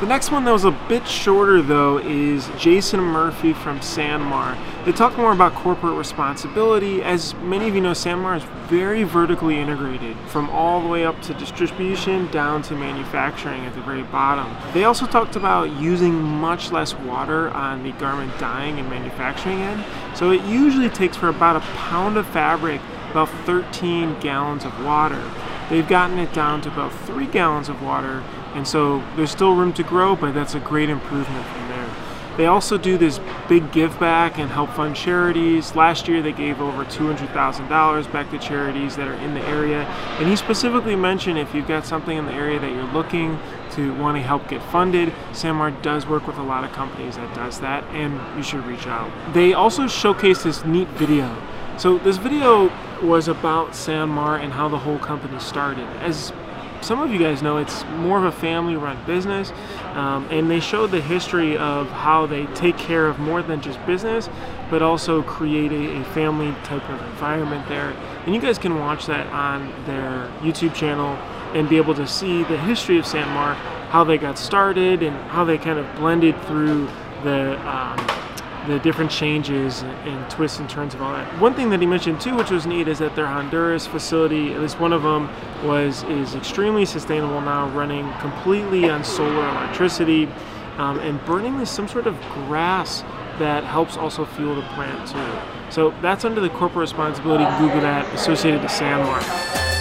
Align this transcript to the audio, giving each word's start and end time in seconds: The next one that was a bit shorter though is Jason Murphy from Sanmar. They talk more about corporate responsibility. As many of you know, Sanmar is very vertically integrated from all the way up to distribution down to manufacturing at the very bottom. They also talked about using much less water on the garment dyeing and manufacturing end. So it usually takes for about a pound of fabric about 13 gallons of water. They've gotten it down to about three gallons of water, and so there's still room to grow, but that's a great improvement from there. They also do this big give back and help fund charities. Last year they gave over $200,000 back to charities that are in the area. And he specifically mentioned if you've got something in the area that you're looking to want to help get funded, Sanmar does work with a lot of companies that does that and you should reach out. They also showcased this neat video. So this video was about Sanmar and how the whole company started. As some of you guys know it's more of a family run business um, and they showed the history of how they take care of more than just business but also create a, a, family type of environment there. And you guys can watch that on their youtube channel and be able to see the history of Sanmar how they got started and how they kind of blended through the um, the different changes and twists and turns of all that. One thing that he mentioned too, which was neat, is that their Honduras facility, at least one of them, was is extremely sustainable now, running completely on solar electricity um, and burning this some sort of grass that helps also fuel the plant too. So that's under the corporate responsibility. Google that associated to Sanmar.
The 0.00 0.06
next 0.06 0.30
one 0.30 0.44
that 0.44 0.52
was 0.52 0.64
a 0.64 0.70
bit 0.88 1.08
shorter 1.08 1.60
though 1.60 1.98
is 1.98 2.48
Jason 2.56 3.00
Murphy 3.00 3.52
from 3.52 3.80
Sanmar. 3.80 4.56
They 4.84 4.92
talk 4.92 5.18
more 5.18 5.32
about 5.32 5.56
corporate 5.56 5.96
responsibility. 5.96 7.02
As 7.02 7.34
many 7.34 7.66
of 7.66 7.74
you 7.74 7.80
know, 7.80 7.90
Sanmar 7.90 8.36
is 8.36 8.44
very 8.68 9.02
vertically 9.02 9.58
integrated 9.58 10.16
from 10.28 10.50
all 10.50 10.80
the 10.80 10.86
way 10.86 11.04
up 11.04 11.20
to 11.22 11.34
distribution 11.34 12.30
down 12.30 12.62
to 12.62 12.76
manufacturing 12.76 13.66
at 13.66 13.74
the 13.74 13.80
very 13.80 14.04
bottom. 14.04 14.56
They 14.72 14.84
also 14.84 15.04
talked 15.04 15.34
about 15.34 15.72
using 15.80 16.14
much 16.14 16.70
less 16.70 16.94
water 16.94 17.50
on 17.50 17.82
the 17.82 17.90
garment 17.90 18.38
dyeing 18.38 18.78
and 18.78 18.88
manufacturing 18.88 19.58
end. 19.62 19.84
So 20.14 20.30
it 20.30 20.44
usually 20.44 20.90
takes 20.90 21.16
for 21.16 21.28
about 21.28 21.56
a 21.56 21.60
pound 21.74 22.16
of 22.16 22.26
fabric 22.28 22.80
about 23.10 23.30
13 23.46 24.20
gallons 24.20 24.64
of 24.64 24.84
water. 24.84 25.28
They've 25.68 25.88
gotten 25.88 26.18
it 26.18 26.32
down 26.32 26.60
to 26.62 26.68
about 26.68 26.92
three 27.00 27.26
gallons 27.26 27.68
of 27.68 27.82
water, 27.82 28.22
and 28.54 28.66
so 28.66 29.02
there's 29.16 29.30
still 29.30 29.54
room 29.54 29.72
to 29.74 29.82
grow, 29.82 30.16
but 30.16 30.32
that's 30.34 30.54
a 30.54 30.60
great 30.60 30.90
improvement 30.90 31.46
from 31.46 31.68
there. 31.68 31.78
They 32.38 32.46
also 32.46 32.78
do 32.78 32.96
this 32.96 33.18
big 33.48 33.72
give 33.72 33.98
back 33.98 34.38
and 34.38 34.48
help 34.48 34.70
fund 34.70 34.94
charities. 34.94 35.74
Last 35.74 36.06
year 36.06 36.22
they 36.22 36.30
gave 36.30 36.60
over 36.60 36.84
$200,000 36.84 38.12
back 38.12 38.30
to 38.30 38.38
charities 38.38 38.94
that 38.94 39.08
are 39.08 39.14
in 39.14 39.34
the 39.34 39.40
area. 39.40 39.82
And 40.20 40.28
he 40.28 40.36
specifically 40.36 40.94
mentioned 40.94 41.36
if 41.36 41.52
you've 41.52 41.66
got 41.66 41.84
something 41.84 42.16
in 42.16 42.26
the 42.26 42.32
area 42.32 42.60
that 42.60 42.70
you're 42.70 42.92
looking 42.92 43.40
to 43.72 43.92
want 43.94 44.16
to 44.18 44.22
help 44.22 44.46
get 44.46 44.62
funded, 44.62 45.12
Sanmar 45.32 45.82
does 45.82 46.06
work 46.06 46.28
with 46.28 46.38
a 46.38 46.42
lot 46.42 46.62
of 46.62 46.70
companies 46.70 47.16
that 47.16 47.34
does 47.34 47.58
that 47.58 47.82
and 47.86 48.20
you 48.36 48.44
should 48.44 48.64
reach 48.66 48.86
out. 48.86 49.10
They 49.34 49.52
also 49.52 49.86
showcased 49.86 50.44
this 50.44 50.64
neat 50.64 50.86
video. 50.90 51.36
So 51.76 51.98
this 51.98 52.18
video 52.18 52.70
was 53.02 53.26
about 53.26 53.70
Sanmar 53.70 54.40
and 54.40 54.52
how 54.52 54.68
the 54.68 54.78
whole 54.78 54.98
company 55.00 55.40
started. 55.40 55.88
As 55.98 56.32
some 56.80 57.00
of 57.00 57.10
you 57.10 57.18
guys 57.18 57.42
know 57.42 57.58
it's 57.58 57.84
more 57.96 58.18
of 58.18 58.24
a 58.24 58.32
family 58.32 58.76
run 58.76 58.98
business 59.04 59.52
um, 59.94 60.26
and 60.30 60.50
they 60.50 60.60
showed 60.60 60.90
the 60.90 61.00
history 61.00 61.56
of 61.56 61.88
how 61.90 62.26
they 62.26 62.46
take 62.46 62.76
care 62.76 63.06
of 63.06 63.18
more 63.18 63.42
than 63.42 63.60
just 63.60 63.84
business 63.86 64.28
but 64.70 64.82
also 64.82 65.22
create 65.22 65.72
a, 65.72 66.00
a, 66.00 66.04
family 66.12 66.54
type 66.62 66.86
of 66.90 67.00
environment 67.00 67.66
there. 67.68 67.90
And 68.26 68.34
you 68.34 68.40
guys 68.40 68.58
can 68.58 68.78
watch 68.78 69.06
that 69.06 69.26
on 69.28 69.70
their 69.86 70.30
youtube 70.40 70.74
channel 70.74 71.16
and 71.54 71.68
be 71.68 71.76
able 71.76 71.94
to 71.94 72.06
see 72.06 72.42
the 72.44 72.58
history 72.58 72.98
of 72.98 73.04
Sanmar 73.04 73.54
how 73.88 74.04
they 74.04 74.18
got 74.18 74.38
started 74.38 75.02
and 75.02 75.16
how 75.30 75.44
they 75.44 75.56
kind 75.56 75.78
of 75.78 75.96
blended 75.96 76.40
through 76.42 76.86
the 77.24 77.58
um, 77.66 77.96
the 78.68 78.78
different 78.78 79.10
changes 79.10 79.82
and 79.82 80.30
twists 80.30 80.58
and 80.58 80.68
turns 80.68 80.94
of 80.94 81.02
all 81.02 81.12
that. 81.12 81.26
One 81.40 81.54
thing 81.54 81.70
that 81.70 81.80
he 81.80 81.86
mentioned 81.86 82.20
too, 82.20 82.36
which 82.36 82.50
was 82.50 82.66
neat, 82.66 82.86
is 82.86 82.98
that 82.98 83.16
their 83.16 83.26
Honduras 83.26 83.86
facility, 83.86 84.52
at 84.52 84.60
least 84.60 84.78
one 84.78 84.92
of 84.92 85.02
them, 85.02 85.28
was 85.64 86.02
is 86.04 86.34
extremely 86.34 86.84
sustainable 86.84 87.40
now, 87.40 87.68
running 87.70 88.12
completely 88.20 88.88
on 88.88 89.02
solar 89.02 89.48
electricity 89.48 90.28
um, 90.76 91.00
and 91.00 91.24
burning 91.24 91.58
this 91.58 91.70
some 91.70 91.88
sort 91.88 92.06
of 92.06 92.20
grass 92.46 93.02
that 93.38 93.64
helps 93.64 93.96
also 93.96 94.24
fuel 94.24 94.54
the 94.54 94.62
plant 94.74 95.08
too. 95.08 95.72
So 95.72 95.94
that's 96.02 96.24
under 96.24 96.40
the 96.40 96.50
corporate 96.50 96.82
responsibility. 96.82 97.44
Google 97.58 97.80
that 97.80 98.06
associated 98.14 98.60
to 98.62 98.68
Sanmar. 98.68 99.77